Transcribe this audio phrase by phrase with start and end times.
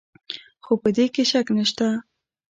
[0.65, 1.87] خو په دې کې شک نشته.